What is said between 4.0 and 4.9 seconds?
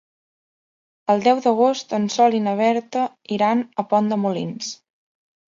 de Molins.